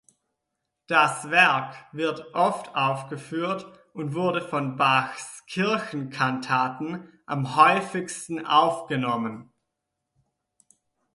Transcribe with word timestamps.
Das 0.87 1.29
Werk 1.29 1.75
wird 1.91 2.33
oft 2.33 2.73
aufgeführt 2.75 3.67
und 3.93 4.15
wurde 4.15 4.41
von 4.41 4.75
Bachs 4.75 5.43
Kirchenkantaten 5.45 7.07
am 7.27 7.55
häufigsten 7.55 8.43
aufgenommen. 8.43 9.53